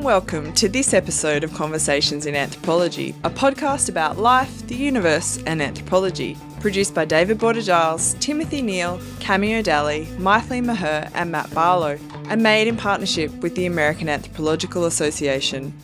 [0.00, 5.42] and welcome to this episode of Conversations in Anthropology, a podcast about life, the universe,
[5.44, 6.38] and anthropology.
[6.58, 11.98] Produced by David Boarder Giles, Timothy Neale, Cameo Dalley, Mythily Meher, and Matt Barlow,
[12.30, 15.74] and made in partnership with the American Anthropological Association.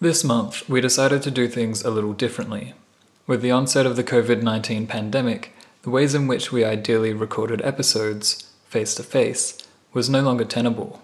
[0.00, 2.74] This month, we decided to do things a little differently.
[3.28, 7.62] With the onset of the COVID 19 pandemic, the ways in which we ideally recorded
[7.62, 9.56] episodes, face to face,
[9.92, 11.00] was no longer tenable.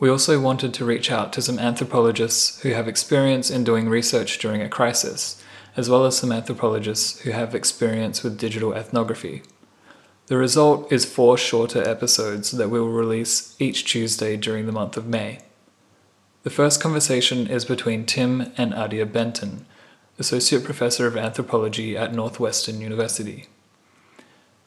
[0.00, 4.38] We also wanted to reach out to some anthropologists who have experience in doing research
[4.38, 5.42] during a crisis,
[5.76, 9.42] as well as some anthropologists who have experience with digital ethnography.
[10.26, 14.96] The result is four shorter episodes that we will release each Tuesday during the month
[14.96, 15.40] of May.
[16.44, 19.66] The first conversation is between Tim and Adia Benton,
[20.18, 23.46] Associate Professor of Anthropology at Northwestern University.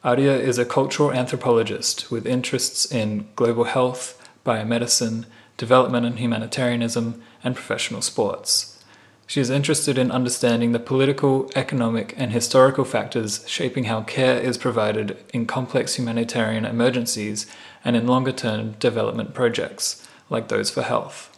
[0.04, 5.26] Adia is a cultural anthropologist with interests in global health, biomedicine,
[5.58, 8.84] development and humanitarianism, and professional sports.
[9.28, 14.58] She is interested in understanding the political, economic, and historical factors shaping how care is
[14.58, 17.46] provided in complex humanitarian emergencies
[17.86, 21.38] and in longer term development projects, like those for health.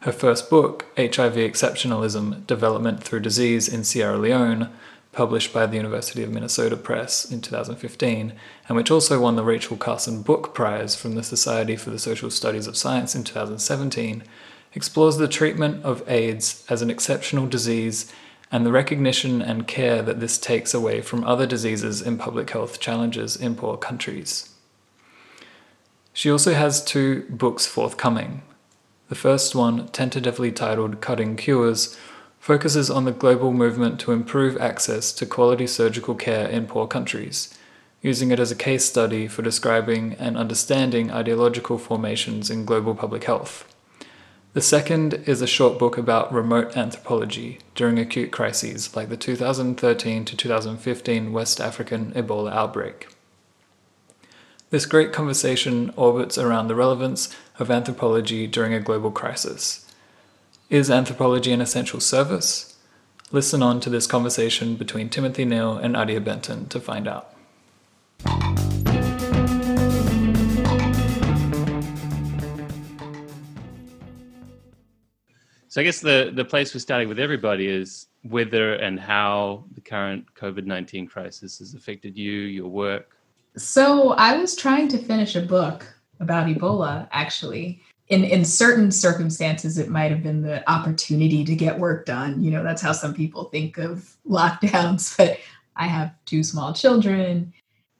[0.00, 4.70] Her first book, HIV Exceptionalism Development Through Disease in Sierra Leone,
[5.16, 8.34] published by the University of Minnesota Press in 2015,
[8.68, 12.30] and which also won the Rachel Carson Book Prize from the Society for the Social
[12.30, 14.22] Studies of Science in 2017,
[14.74, 18.12] explores the treatment of AIDS as an exceptional disease
[18.52, 22.78] and the recognition and care that this takes away from other diseases in public health
[22.78, 24.52] challenges in poor countries.
[26.12, 28.42] She also has two books forthcoming
[29.08, 31.96] the first one, tentatively titled Cutting Cures,
[32.46, 37.52] focuses on the global movement to improve access to quality surgical care in poor countries,
[38.02, 43.24] using it as a case study for describing and understanding ideological formations in global public
[43.24, 43.66] health.
[44.52, 50.24] The second is a short book about remote anthropology during acute crises like the 2013
[50.24, 53.08] to 2015 West African Ebola outbreak.
[54.70, 57.28] This great conversation orbits around the relevance
[57.58, 59.85] of anthropology during a global crisis.
[60.68, 62.76] Is anthropology an essential service?
[63.30, 67.32] Listen on to this conversation between Timothy Neale and Adia Benton to find out.
[75.68, 79.80] So I guess the, the place we're starting with everybody is whether and how the
[79.80, 83.16] current COVID 19 crisis has affected you, your work,
[83.56, 85.86] so I was trying to finish a book
[86.20, 87.80] about Ebola, actually.
[88.08, 92.42] In, in certain circumstances, it might have been the opportunity to get work done.
[92.42, 95.16] You know, that's how some people think of lockdowns.
[95.16, 95.38] But
[95.76, 97.52] I have two small children.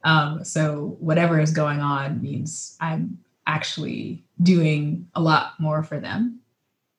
[0.05, 6.41] Um, so whatever is going on means I'm actually doing a lot more for them.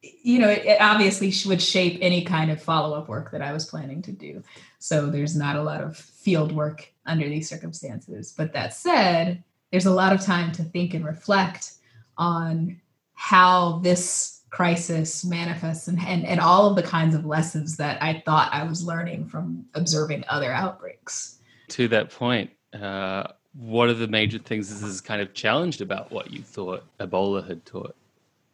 [0.02, 3.54] You know, it, it obviously would shape any kind of follow up work that I
[3.54, 4.44] was planning to do.
[4.80, 8.34] So there's not a lot of field work under these circumstances.
[8.38, 11.74] But that said, there's a lot of time to think and reflect
[12.18, 12.80] on
[13.18, 18.22] how this crisis manifests and, and, and all of the kinds of lessons that I
[18.26, 21.40] thought I was learning from observing other outbreaks.
[21.70, 23.24] To that point, uh,
[23.54, 27.46] what are the major things this has kind of challenged about what you thought Ebola
[27.46, 27.96] had taught?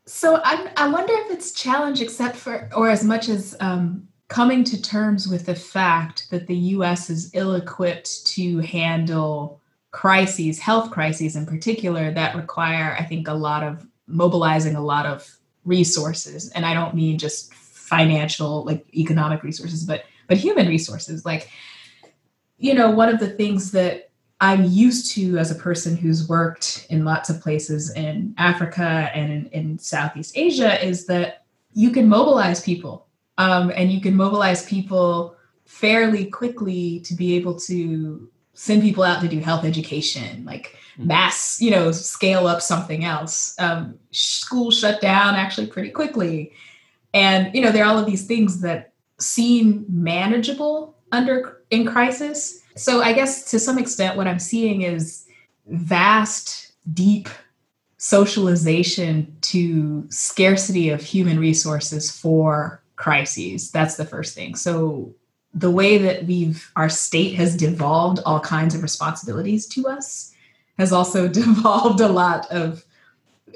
[0.06, 4.64] So I, I wonder if it's challenged except for, or as much as um, coming
[4.64, 10.90] to terms with the fact that the US is ill equipped to handle crises, health
[10.90, 16.50] crises in particular, that require, I think, a lot of mobilizing a lot of resources.
[16.50, 21.26] And I don't mean just financial, like economic resources, but but human resources.
[21.26, 21.50] Like,
[22.58, 24.10] you know, one of the things that
[24.40, 29.32] I'm used to as a person who's worked in lots of places in Africa and
[29.32, 33.08] in, in Southeast Asia is that you can mobilize people
[33.38, 35.36] um, and you can mobilize people
[35.66, 41.08] fairly quickly to be able to send people out to do health education like mm-hmm.
[41.08, 46.52] mass you know scale up something else um, school shut down actually pretty quickly
[47.14, 52.62] and you know there are all of these things that seem manageable under in crisis
[52.76, 55.26] so i guess to some extent what i'm seeing is
[55.68, 57.30] vast deep
[58.04, 63.72] socialization to scarcity of human resources for crises.
[63.72, 64.56] That's the first thing.
[64.56, 65.16] So
[65.54, 70.34] the way that we've our state has devolved all kinds of responsibilities to us
[70.78, 72.84] has also devolved a lot of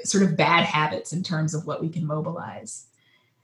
[0.04, 2.86] sort of bad habits in terms of what we can mobilize.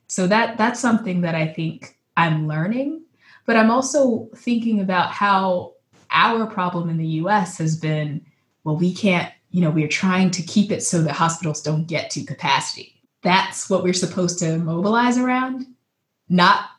[0.07, 3.03] So that that's something that I think I'm learning,
[3.47, 5.73] but I'm also thinking about how
[6.11, 8.25] our problem in the US has been
[8.63, 12.11] well, we can't, you know, we're trying to keep it so that hospitals don't get
[12.11, 13.01] to capacity.
[13.23, 15.67] That's what we're supposed to mobilize around,
[16.29, 16.71] not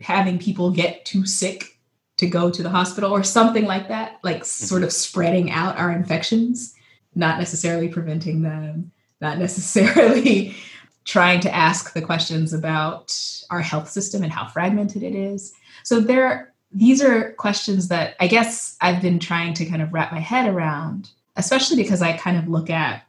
[0.00, 1.78] having people get too sick
[2.16, 4.66] to go to the hospital or something like that, like mm-hmm.
[4.66, 6.74] sort of spreading out our infections,
[7.14, 10.54] not necessarily preventing them, not necessarily
[11.04, 13.16] trying to ask the questions about
[13.50, 15.52] our health system and how fragmented it is.
[15.82, 20.12] So there these are questions that I guess I've been trying to kind of wrap
[20.12, 23.02] my head around, especially because I kind of look at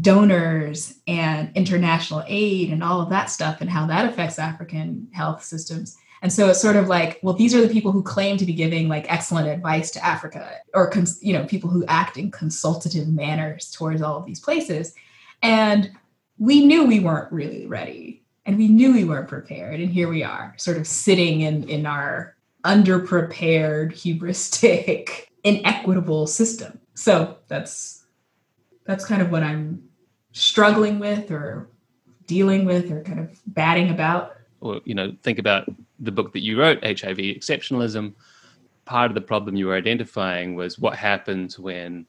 [0.00, 5.42] donors and international aid and all of that stuff and how that affects African health
[5.42, 5.96] systems.
[6.24, 8.54] And so it's sort of like, well, these are the people who claim to be
[8.54, 13.08] giving like excellent advice to Africa, or cons- you know, people who act in consultative
[13.08, 14.94] manners towards all of these places.
[15.42, 15.90] And
[16.38, 19.80] we knew we weren't really ready, and we knew we weren't prepared.
[19.80, 22.34] And here we are, sort of sitting in in our
[22.64, 26.80] underprepared, hubristic, inequitable system.
[26.94, 28.06] So that's
[28.86, 29.90] that's kind of what I'm
[30.32, 31.68] struggling with, or
[32.26, 34.38] dealing with, or kind of batting about.
[34.64, 35.68] Or you know, think about
[36.00, 38.14] the book that you wrote, HIV Exceptionalism,
[38.86, 42.06] part of the problem you were identifying was what happens when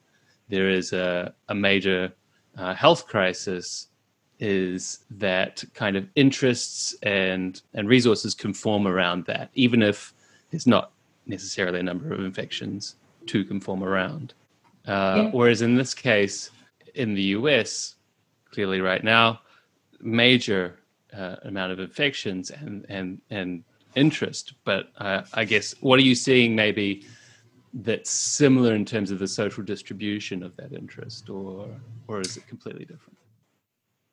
[0.47, 2.13] there is a, a major
[2.57, 3.87] uh, health crisis
[4.39, 10.13] is that kind of interests and and resources conform around that, even if
[10.51, 10.91] there's not
[11.25, 14.33] necessarily a number of infections to conform around.
[14.87, 15.29] Uh, yeah.
[15.31, 16.51] Whereas in this case,
[16.93, 17.95] in the US,
[18.51, 19.41] clearly right now,
[19.99, 20.79] major
[21.15, 23.63] uh, amount of infections and and and
[23.95, 24.53] interest.
[24.63, 27.05] But uh, I guess what are you seeing maybe
[27.73, 31.67] that's similar in terms of the social distribution of that interest, or
[32.07, 33.17] or is it completely different?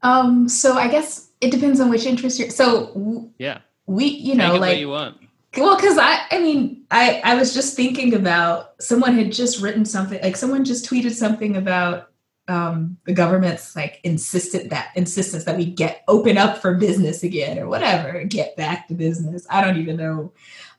[0.02, 2.50] Um, so I guess it depends on which interest you're.
[2.50, 5.19] So yeah, we you know like you want.
[5.56, 9.84] Well, because I, I mean, I, I was just thinking about someone had just written
[9.84, 12.11] something, like someone just tweeted something about
[12.48, 17.58] um, the government's like insistent that insistence that we get open up for business again
[17.58, 19.46] or whatever, get back to business.
[19.48, 20.32] I don't even know.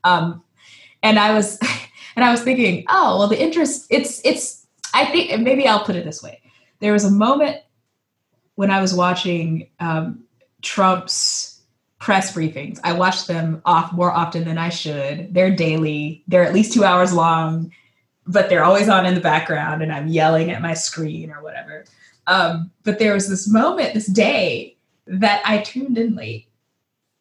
[0.03, 0.43] Um,
[1.01, 1.59] and I was,
[2.15, 3.87] and I was thinking, oh well, the interest.
[3.89, 4.65] It's it's.
[4.93, 6.39] I think maybe I'll put it this way.
[6.79, 7.57] There was a moment
[8.55, 10.23] when I was watching um,
[10.61, 11.61] Trump's
[11.97, 12.79] press briefings.
[12.83, 15.33] I watch them off more often than I should.
[15.33, 16.23] They're daily.
[16.27, 17.71] They're at least two hours long
[18.25, 21.85] but they're always on in the background and I'm yelling at my screen or whatever.
[22.27, 24.77] Um, but there was this moment, this day
[25.07, 26.47] that I tuned in late.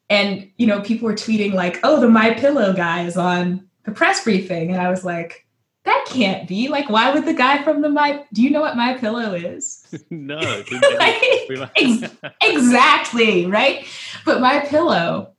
[0.09, 3.91] And, you know, people were tweeting like, oh, the My Pillow guy is on the
[3.91, 4.71] press briefing.
[4.71, 5.45] And I was like,
[5.85, 6.69] that can't be.
[6.69, 9.85] Like, why would the guy from the My do you know what My Pillow is?
[10.09, 10.37] no.
[10.37, 11.21] like,
[11.75, 13.85] ex- exactly, right?
[14.25, 15.33] But My Pillow,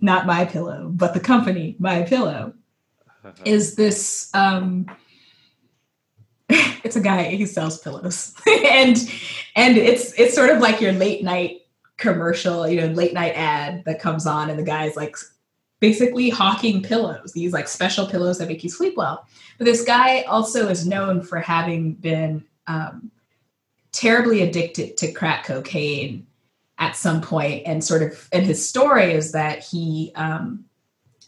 [0.00, 2.54] not My Pillow, but the company, My Pillow
[3.44, 4.86] is this um
[6.84, 8.34] it's a guy he sells pillows.
[8.46, 8.96] And
[9.54, 11.62] and it's it's sort of like your late night
[11.98, 15.16] commercial you know late night ad that comes on and the guy's like
[15.78, 19.26] basically hawking pillows these like special pillows that make you sleep well.
[19.58, 23.10] But this guy also is known for having been um,
[23.92, 26.26] terribly addicted to crack cocaine
[26.78, 27.62] at some point.
[27.66, 30.64] And sort of and his story is that he um,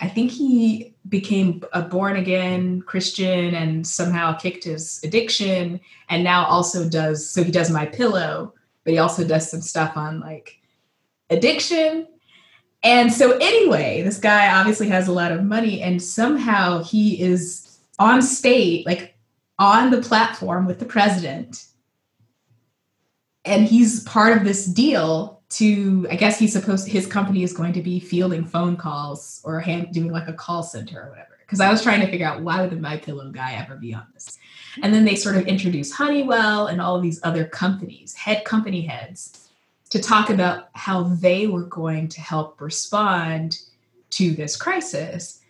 [0.01, 6.47] i think he became a born again Christian and somehow kicked his addiction and now
[6.47, 10.61] also does so he does my pillow but he also does some stuff on like
[11.31, 12.07] addiction.
[12.83, 17.79] And so anyway this guy obviously has a lot of money and somehow he is
[17.99, 19.17] on stage like
[19.59, 21.67] on the platform with the president.
[23.45, 27.73] And he's part of this deal to i guess he's supposed his company is going
[27.73, 31.39] to be fielding phone calls or hand, doing like a call center or whatever.
[31.41, 33.95] Because i was trying to figure out why would the my pillow guy ever be
[33.95, 34.39] on this?
[34.83, 38.83] And then they sort of introduce honeywell and all of these other companies head company
[38.83, 39.49] heads
[39.91, 43.61] to talk about how they were going to help respond
[44.11, 45.41] to this crisis.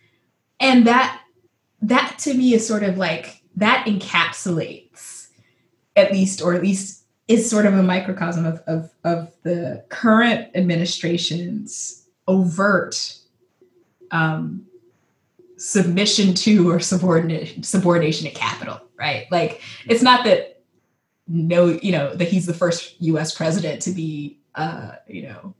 [0.59, 1.21] And that
[1.81, 5.29] that to me is sort of like that encapsulates
[5.95, 10.49] at least or at least is sort of a microcosm of, of, of the current
[10.55, 13.17] administration's overt
[14.11, 14.65] um,
[15.57, 19.27] submission to or subordination subordination to capital, right?
[19.31, 20.61] Like it's not that
[21.27, 23.33] no, you know, that he's the first U.S.
[23.33, 25.55] president to be, uh, you know,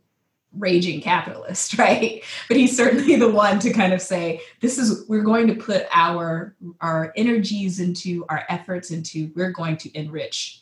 [0.54, 2.24] raging capitalist, right?
[2.48, 5.88] But he's certainly the one to kind of say, this is we're going to put
[5.92, 10.62] our our energies into our efforts into we're going to enrich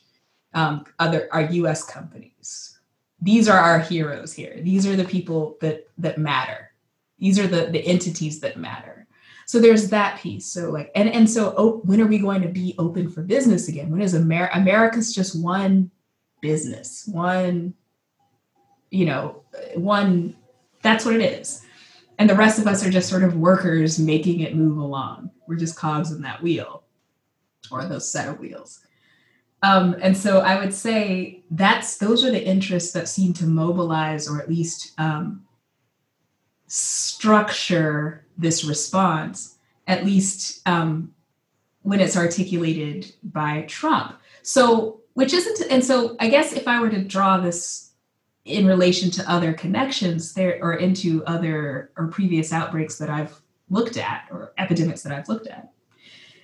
[0.53, 1.83] um, other our U.S.
[1.83, 2.79] companies.
[3.21, 4.59] These are our heroes here.
[4.61, 6.71] These are the people that that matter.
[7.19, 9.07] These are the the entities that matter.
[9.45, 12.47] so there's that piece so like and and so oh, when are we going to
[12.47, 15.91] be open for business again when is Amer- america's just one
[16.41, 17.73] business one
[18.89, 19.43] you know
[19.75, 20.35] one
[20.81, 21.61] that's what it is
[22.19, 25.55] and the rest of us are just sort of workers making it move along we're
[25.55, 26.83] just cogs in that wheel
[27.71, 28.81] or those set of wheels
[29.63, 34.29] um, and so i would say that's those are the interests that seem to mobilize
[34.29, 35.43] or at least um,
[36.67, 41.13] structure this response, at least um,
[41.83, 44.15] when it's articulated by Trump.
[44.41, 47.91] So, which isn't, and so I guess if I were to draw this
[48.45, 53.39] in relation to other connections there or into other or previous outbreaks that I've
[53.69, 55.72] looked at or epidemics that I've looked at,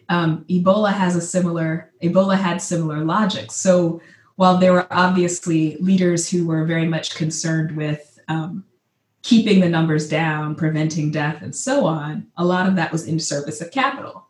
[0.10, 3.51] um, Ebola has a similar, Ebola had similar logic.
[3.51, 4.01] So,
[4.36, 8.63] while there were obviously leaders who were very much concerned with um,
[9.22, 13.20] keeping the numbers down, preventing death, and so on, a lot of that was in
[13.20, 14.28] service of capital.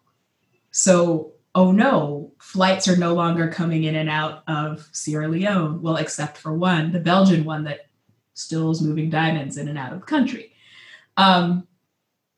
[0.72, 5.82] So, oh no, flights are no longer coming in and out of Sierra Leone.
[5.82, 7.88] Well, except for one, the Belgian one that
[8.34, 10.54] still is moving diamonds in and out of the country.
[11.18, 11.68] Um,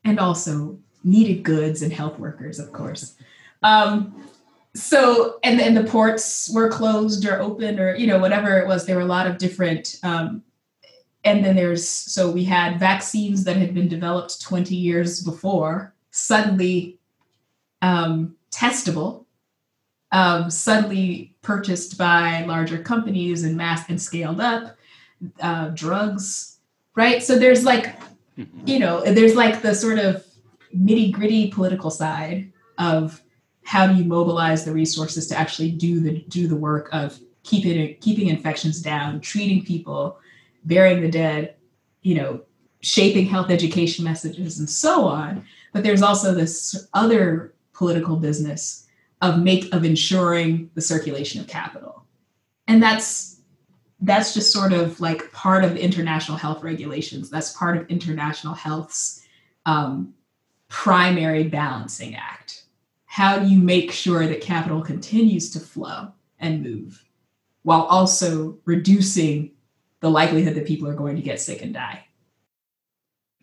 [0.04, 3.14] and also needed goods and health workers, of course.
[3.62, 4.28] Um,
[4.74, 8.86] so, and then the ports were closed or open or, you know, whatever it was,
[8.86, 10.42] there were a lot of different um,
[11.24, 16.98] and then there's so we had vaccines that had been developed 20 years before suddenly
[17.80, 19.24] um, testable
[20.10, 24.76] um, suddenly purchased by larger companies and mass and scaled up
[25.40, 26.58] uh, drugs
[26.96, 27.98] right so there's like
[28.36, 28.66] mm-hmm.
[28.66, 30.24] you know there's like the sort of
[30.76, 33.22] nitty gritty political side of
[33.64, 37.96] how do you mobilize the resources to actually do the do the work of keeping
[38.00, 40.18] keeping infections down treating people
[40.64, 41.54] burying the dead,
[42.02, 42.42] you know,
[42.80, 45.44] shaping health education messages and so on.
[45.72, 48.86] But there's also this other political business
[49.20, 52.04] of make of ensuring the circulation of capital.
[52.66, 53.40] And that's
[54.00, 57.30] that's just sort of like part of international health regulations.
[57.30, 59.22] That's part of international health's
[59.64, 60.12] um,
[60.68, 62.61] primary balancing act.
[63.12, 67.04] How do you make sure that capital continues to flow and move
[67.62, 69.50] while also reducing
[70.00, 72.04] the likelihood that people are going to get sick and die.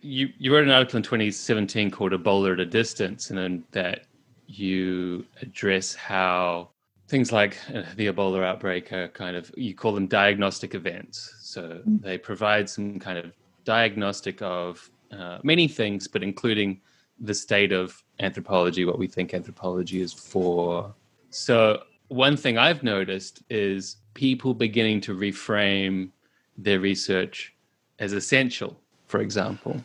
[0.01, 4.05] You you wrote an article in 2017 called Ebola at a Distance, and in that
[4.47, 6.69] you address how
[7.07, 11.35] things like uh, the Ebola outbreak are kind of you call them diagnostic events.
[11.41, 11.97] So mm-hmm.
[11.97, 13.33] they provide some kind of
[13.65, 16.81] diagnostic of uh, many things, but including
[17.19, 20.93] the state of anthropology, what we think anthropology is for.
[21.29, 26.09] So one thing I've noticed is people beginning to reframe
[26.57, 27.53] their research
[27.99, 29.81] as essential, for example,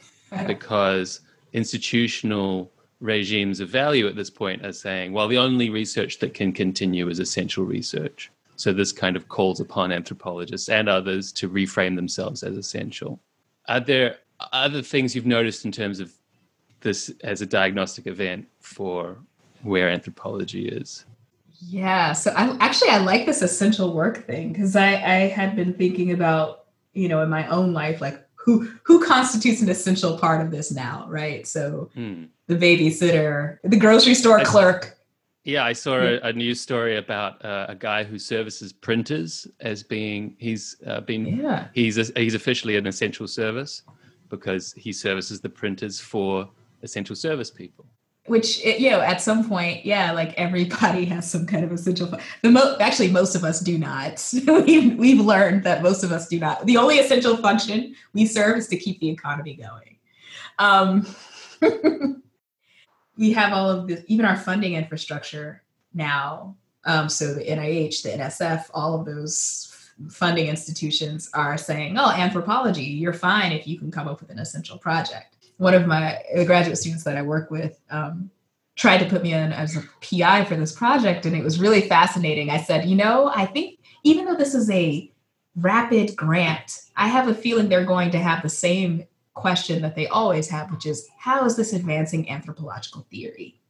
[0.46, 1.20] because
[1.52, 6.52] institutional regimes of value at this point are saying, well, the only research that can
[6.52, 8.30] continue is essential research.
[8.56, 13.20] So this kind of calls upon anthropologists and others to reframe themselves as essential.
[13.68, 14.18] Are there
[14.52, 16.12] other things you've noticed in terms of
[16.84, 19.18] this as a diagnostic event for
[19.64, 21.04] where anthropology is?
[21.66, 25.74] Yeah, so I actually I like this essential work thing because I, I had been
[25.74, 26.64] thinking about
[26.94, 30.70] you know in my own life like who who constitutes an essential part of this
[30.72, 32.24] now right so hmm.
[32.46, 34.96] the babysitter the grocery store I, clerk
[35.44, 39.82] yeah i saw a, a news story about uh, a guy who services printers as
[39.82, 41.68] being he's uh, been yeah.
[41.74, 43.82] he's a, he's officially an essential service
[44.30, 46.48] because he services the printers for
[46.84, 47.86] essential service people.
[48.26, 52.10] Which you know at some point yeah like everybody has some kind of essential
[52.40, 54.32] the mo- actually most of us do not.
[54.46, 56.64] We've, we've learned that most of us do not.
[56.64, 59.98] The only essential function we serve is to keep the economy going.
[60.58, 61.06] Um,
[63.16, 65.62] we have all of this even our funding infrastructure
[65.92, 69.70] now um, so the nih the nsf all of those
[70.10, 74.38] funding institutions are saying oh anthropology you're fine if you can come up with an
[74.38, 78.30] essential project one of my graduate students that I work with um,
[78.76, 81.82] tried to put me in as a PI for this project, and it was really
[81.82, 82.50] fascinating.
[82.50, 85.11] I said, you know, I think even though this is a
[85.56, 90.06] rapid grant, I have a feeling they're going to have the same question that they
[90.08, 93.61] always have, which is, how is this advancing anthropological theory?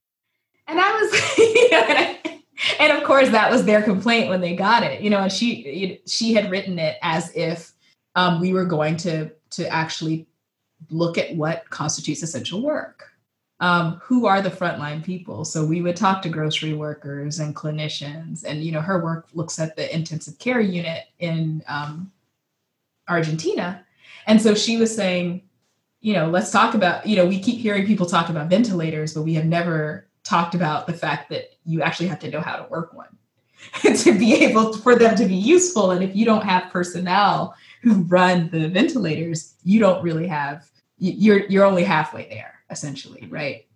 [0.67, 2.41] And I was, you know, and, I,
[2.79, 6.01] and of course that was their complaint when they got it, you know, and she
[6.07, 7.73] she had written it as if
[8.15, 10.27] um, we were going to to actually
[10.91, 13.11] look at what constitutes essential work.
[13.61, 15.45] Um, who are the frontline people?
[15.45, 19.59] So we would talk to grocery workers and clinicians, and you know, her work looks
[19.59, 22.11] at the intensive care unit in um,
[23.09, 23.85] Argentina,
[24.27, 25.43] and so she was saying,
[26.01, 29.23] you know, let's talk about, you know, we keep hearing people talk about ventilators, but
[29.23, 32.69] we have never talked about the fact that you actually have to know how to
[32.69, 33.09] work one
[33.97, 35.93] to be able to, for them to be useful.
[35.93, 41.47] And if you don't have personnel who run the ventilators, you don't really have you're
[41.47, 43.67] you're only halfway there essentially, right?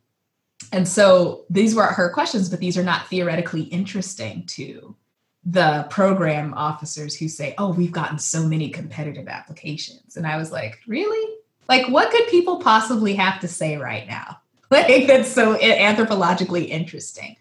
[0.72, 4.96] And so these were her questions, but these are not theoretically interesting to
[5.44, 10.52] the program officers who say, "Oh, we've gotten so many competitive applications." And I was
[10.52, 11.36] like, "Really?
[11.68, 17.36] Like what could people possibly have to say right now?" Like that's so anthropologically interesting.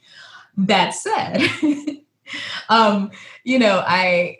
[0.55, 1.45] That said,
[2.69, 3.11] um,
[3.43, 4.37] you know, I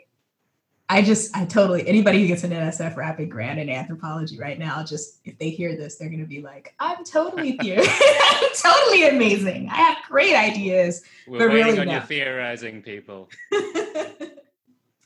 [0.90, 4.82] I just, I totally, anybody who gets an NSF rapid grant in anthropology right now,
[4.82, 7.80] just if they hear this, they're going to be like, I'm totally here.
[7.80, 9.68] I'm totally amazing.
[9.68, 11.02] I have great ideas.
[11.26, 11.92] We're but really on no.
[11.92, 13.28] your theorizing, people.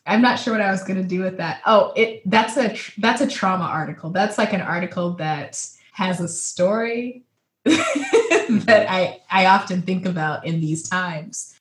[0.07, 1.63] I'm not sure what I was going to do with that.
[1.67, 4.11] Oh, it that's a that's a trauma article.
[4.11, 7.23] That's like an article that has a story
[7.65, 7.77] that
[8.49, 8.69] mm-hmm.
[8.69, 11.52] I I often think about in these times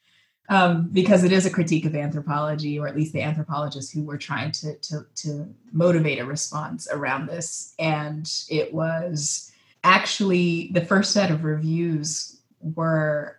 [0.51, 4.17] um, because it is a critique of anthropology, or at least the anthropologists who were
[4.17, 7.73] trying to, to, to motivate a response around this.
[7.79, 9.49] And it was
[9.85, 13.37] actually the first set of reviews were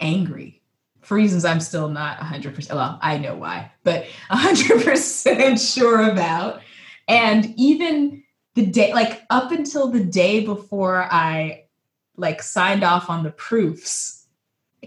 [0.00, 0.60] angry
[1.00, 2.74] for reasons I'm still not 100%.
[2.74, 6.60] Well, I know why, but 100% sure about.
[7.06, 11.66] And even the day, like up until the day before I
[12.16, 14.21] like signed off on the proofs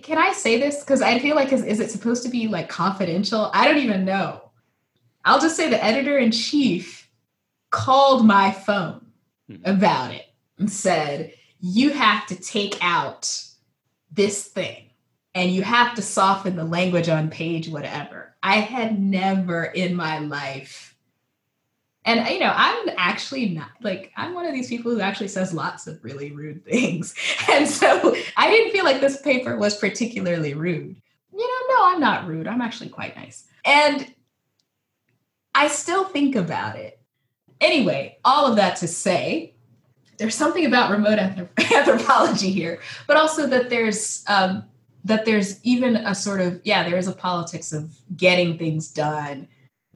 [0.01, 0.81] can I say this?
[0.81, 3.49] Because I feel like, is, is it supposed to be like confidential?
[3.53, 4.51] I don't even know.
[5.23, 7.09] I'll just say the editor in chief
[7.71, 9.05] called my phone
[9.49, 9.57] hmm.
[9.65, 10.25] about it
[10.59, 13.43] and said, You have to take out
[14.11, 14.89] this thing
[15.33, 18.35] and you have to soften the language on page whatever.
[18.41, 20.94] I had never in my life
[22.05, 25.53] and you know, I'm actually not like I'm one of these people who actually says
[25.53, 27.15] lots of really rude things.
[27.51, 30.95] And so I didn't feel like this paper was particularly rude.
[31.33, 32.47] You know, no, I'm not rude.
[32.47, 33.45] I'm actually quite nice.
[33.63, 34.13] And
[35.53, 36.99] I still think about it.
[37.61, 39.55] Anyway, all of that to say,
[40.17, 41.19] there's something about remote
[41.71, 44.63] anthropology here, but also that there's um,
[45.05, 49.47] that there's even a sort of yeah, there is a politics of getting things done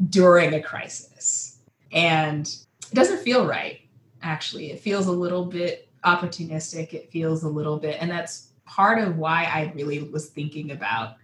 [0.09, 1.58] during a crisis
[1.91, 3.81] and it doesn't feel right,
[4.21, 4.71] actually.
[4.71, 6.93] It feels a little bit opportunistic.
[6.93, 11.15] It feels a little bit, and that's part of why I really was thinking about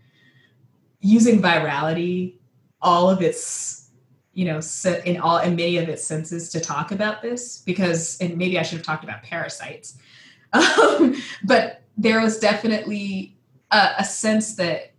[1.00, 2.36] using virality,
[2.82, 3.92] all of its,
[4.34, 4.60] you know,
[5.06, 8.64] in all in many of its senses to talk about this, because and maybe I
[8.64, 9.98] should have talked about parasites.
[10.54, 13.36] Um, but there was definitely
[13.72, 14.95] a, a sense that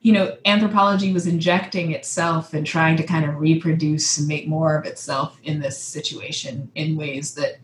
[0.00, 4.74] you know, anthropology was injecting itself and trying to kind of reproduce and make more
[4.74, 7.58] of itself in this situation in ways that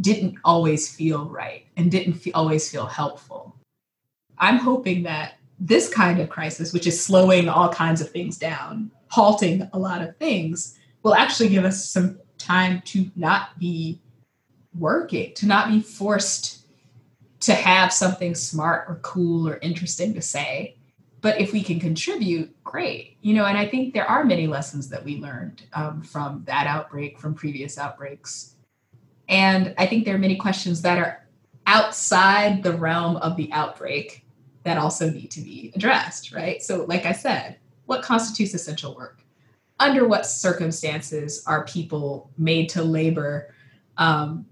[0.00, 3.54] didn't always feel right and didn't feel, always feel helpful.
[4.38, 8.90] I'm hoping that this kind of crisis, which is slowing all kinds of things down,
[9.08, 14.00] halting a lot of things, will actually give us some time to not be
[14.76, 16.66] working, to not be forced
[17.40, 20.76] to have something smart or cool or interesting to say
[21.24, 23.16] but if we can contribute great.
[23.22, 26.66] You know and i think there are many lessons that we learned um, from that
[26.66, 28.56] outbreak from previous outbreaks.
[29.30, 31.26] And i think there are many questions that are
[31.66, 34.26] outside the realm of the outbreak
[34.64, 36.62] that also need to be addressed right?
[36.62, 37.56] So like i said
[37.86, 39.22] what constitutes essential work?
[39.80, 43.54] Under what circumstances are people made to labor
[43.96, 44.46] um,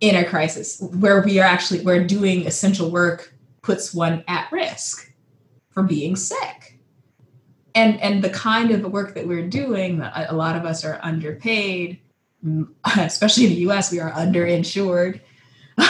[0.00, 0.80] in a crisis?
[0.80, 5.05] Where we are actually where doing essential work puts one at risk
[5.76, 6.78] for being sick.
[7.74, 12.00] And, and the kind of work that we're doing, a lot of us are underpaid,
[12.96, 15.20] especially in the US, we are underinsured.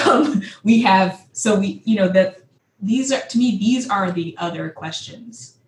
[0.05, 2.39] Um, we have, so we, you know, that
[2.81, 5.59] these are, to me, these are the other questions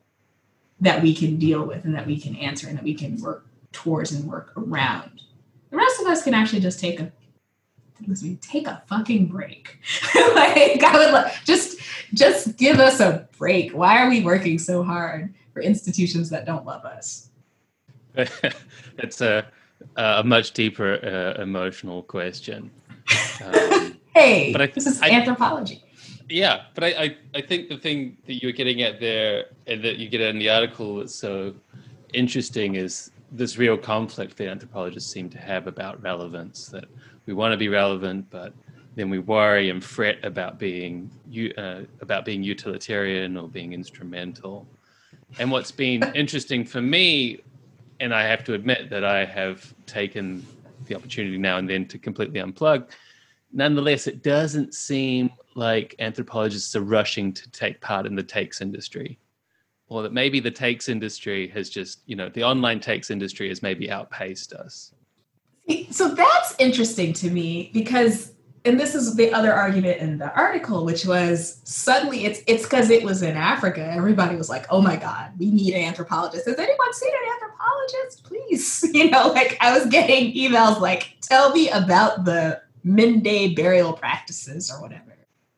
[0.81, 3.47] that we can deal with and that we can answer and that we can work
[3.71, 5.23] towards and work around.
[5.71, 7.13] The rest of us can actually just take a
[8.07, 9.79] me, take a fucking break.
[10.15, 11.78] like I would like just
[12.15, 13.75] just give us a break.
[13.75, 17.29] Why are we working so hard for institutions that don't love us?
[18.99, 19.47] it's a
[19.97, 22.71] a much deeper uh, emotional question.
[23.41, 25.85] Um, hey, but I, this is I, anthropology.
[26.29, 29.97] Yeah, but I, I, I think the thing that you're getting at there, and that
[29.99, 31.55] you get in the article, that's so
[32.13, 36.67] interesting is this real conflict that anthropologists seem to have about relevance.
[36.67, 36.87] That
[37.27, 38.53] we want to be relevant, but
[38.99, 41.09] then we worry and fret about being
[41.57, 44.67] uh, about being utilitarian or being instrumental.
[45.39, 47.39] And what's been interesting for me,
[48.01, 50.45] and I have to admit that I have taken
[50.87, 52.89] the opportunity now and then to completely unplug.
[53.53, 59.21] Nonetheless, it doesn't seem like anthropologists are rushing to take part in the takes industry.
[59.87, 63.63] Or that maybe the takes industry has just, you know, the online takes industry has
[63.63, 64.93] maybe outpaced us.
[65.91, 68.33] So that's interesting to me because
[68.65, 72.91] and this is the other argument in the article, which was suddenly it's it's because
[72.91, 73.87] it was in Africa.
[73.93, 78.25] Everybody was like, "Oh my God, we need an anthropologist." Has anyone seen an anthropologist?
[78.25, 83.93] Please, you know, like I was getting emails like, "Tell me about the Mende burial
[83.93, 85.05] practices or whatever."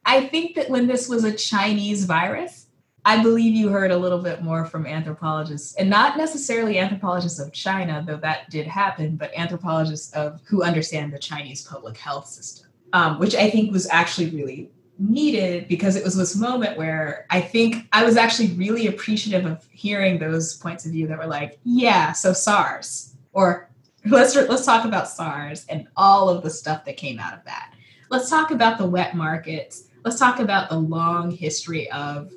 [0.04, 2.66] I think that when this was a Chinese virus,
[3.04, 7.52] I believe you heard a little bit more from anthropologists, and not necessarily anthropologists of
[7.52, 12.69] China, though that did happen, but anthropologists of who understand the Chinese public health system
[12.92, 17.40] um, which I think was actually really needed because it was this moment where I
[17.40, 21.58] think I was actually really appreciative of hearing those points of view that were like,
[21.64, 23.70] yeah, so SARS, or
[24.04, 27.74] let's let's talk about SARS and all of the stuff that came out of that.
[28.10, 29.84] Let's talk about the wet markets.
[30.04, 32.32] Let's talk about the long history of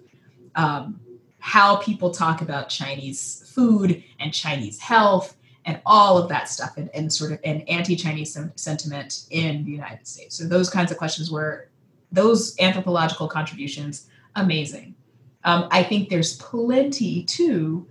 [0.55, 0.99] um,
[1.39, 6.89] how people talk about Chinese food and Chinese health and all of that stuff and,
[6.93, 10.35] and sort of an anti-chinese sentiment in the united states.
[10.37, 11.69] So those kinds of questions were
[12.11, 14.95] those anthropological contributions amazing.
[15.43, 17.87] Um, i think there's plenty too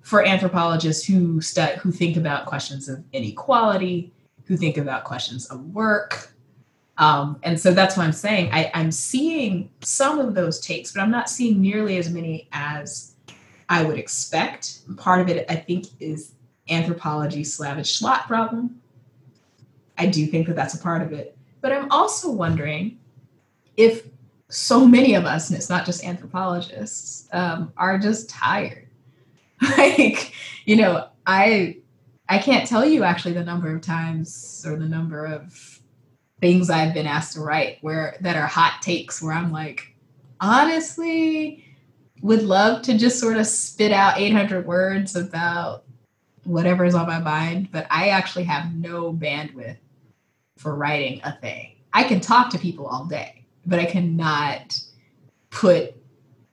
[0.00, 4.12] for anthropologists who stu- who think about questions of inequality
[4.44, 6.32] who think about questions of work.
[6.96, 11.00] Um, and so that's what i'm saying I, i'm seeing some of those takes but
[11.00, 13.14] i'm not seeing nearly as many as
[13.68, 14.80] i would expect.
[14.96, 16.32] Part of it i think is
[16.70, 18.80] anthropology savage slot problem.
[19.96, 21.36] I do think that that's a part of it.
[21.60, 22.98] But I'm also wondering
[23.76, 24.06] if
[24.48, 28.88] so many of us, and it's not just anthropologists, um, are just tired.
[29.76, 30.32] like,
[30.64, 31.78] you know, I
[32.28, 35.80] I can't tell you actually the number of times or the number of
[36.40, 39.94] things I've been asked to write where that are hot takes where I'm like,
[40.40, 41.64] honestly,
[42.22, 45.84] would love to just sort of spit out 800 words about
[46.48, 49.76] whatever is on my mind, but I actually have no bandwidth
[50.56, 51.76] for writing a thing.
[51.92, 54.80] I can talk to people all day, but I cannot
[55.50, 55.94] put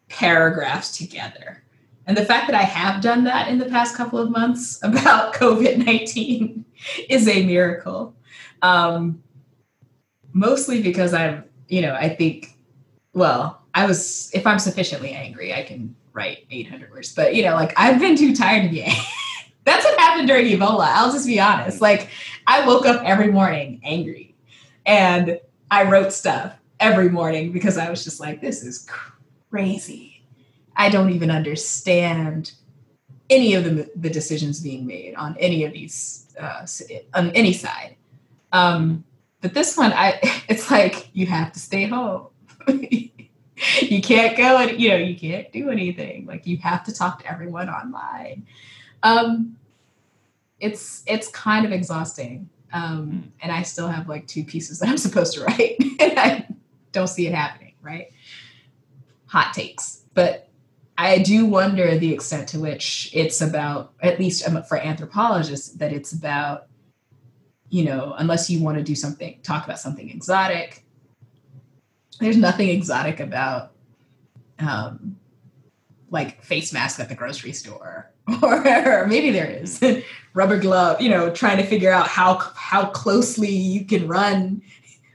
[0.10, 1.64] paragraphs together.
[2.08, 5.34] And the fact that I have done that in the past couple of months about
[5.34, 6.66] COVID 19
[7.10, 8.16] is a miracle.
[8.62, 9.24] Um,
[10.34, 12.58] mostly because I'm, you know, I think,
[13.14, 17.14] well, I was, if I'm sufficiently angry, I can write 800 words.
[17.14, 18.86] But, you know, like I've been too tired to be.
[19.66, 20.86] That's what happened during Ebola.
[20.88, 21.82] I'll just be honest.
[21.82, 22.10] Like
[22.48, 24.36] I woke up every morning angry
[24.86, 28.88] and I wrote stuff every morning because I was just like, this is
[29.50, 30.24] crazy.
[30.76, 32.52] I don't even understand
[33.30, 36.66] any of the, the decisions being made on any of these, uh,
[37.14, 37.96] on any side.
[38.52, 39.04] Um,
[39.42, 42.28] but this one, I, it's like, you have to stay home.
[42.68, 46.26] you can't go and, you know, you can't do anything.
[46.26, 48.46] Like you have to talk to everyone online.
[49.04, 49.58] Um,
[50.60, 52.50] it's it's kind of exhausting.
[52.74, 53.20] Um, hmm.
[53.42, 56.48] and I still have like two pieces that I'm supposed to write, and I
[56.92, 57.74] don't see it happening.
[57.82, 58.12] Right?
[59.28, 60.46] Hot takes, but
[60.98, 65.92] I do wonder the extent to which it's about, at least um, for anthropologists, that
[65.92, 66.68] it's about,
[67.70, 70.86] you know, unless you want to do something, talk about something exotic.
[72.20, 73.74] There's nothing exotic about,
[74.60, 75.18] um,
[76.12, 78.10] like face mask at the grocery store
[78.42, 79.84] or maybe there is
[80.34, 84.62] rubber glove you know trying to figure out how how closely you can run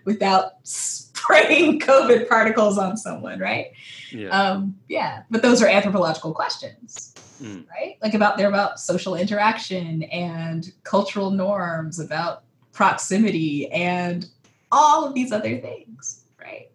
[0.05, 3.73] without spraying covid particles on someone right
[4.12, 5.23] yeah, um, yeah.
[5.31, 7.64] but those are anthropological questions mm.
[7.68, 14.29] right like about they're about social interaction and cultural norms about proximity and
[14.73, 16.70] all of these other things right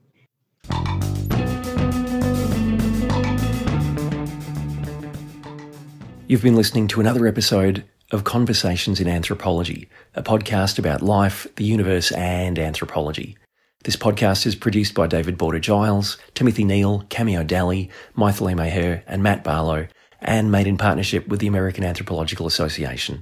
[6.28, 11.64] You've been listening to another episode of Conversations in Anthropology, a podcast about life, the
[11.64, 13.38] universe, and anthropology.
[13.84, 19.22] This podcast is produced by David Boarder Giles, Timothy Neale, Cameo Dalley, Mythily Meher, and
[19.22, 19.88] Matt Barlow,
[20.20, 23.22] and made in partnership with the American Anthropological Association.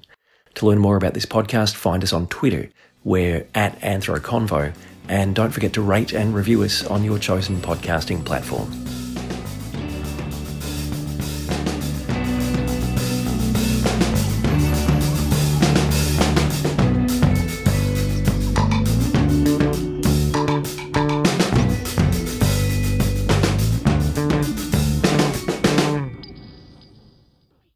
[0.54, 2.70] To learn more about this podcast, find us on Twitter.
[3.04, 4.74] We're at AnthroConvo,
[5.10, 8.72] and don't forget to rate and review us on your chosen podcasting platform.